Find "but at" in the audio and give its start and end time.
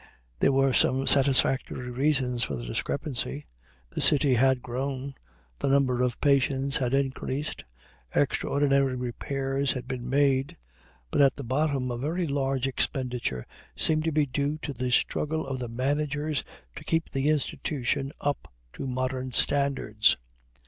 11.11-11.35